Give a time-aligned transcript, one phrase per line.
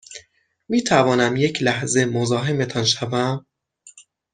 [0.69, 3.45] می توانم یک لحظه مزاحمتان شوم؟